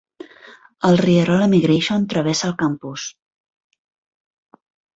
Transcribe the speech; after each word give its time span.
El 0.89 0.97
rierol 1.01 1.43
Emigration 1.49 2.09
travessa 2.15 2.49
el 2.53 2.57
campus. 2.63 3.07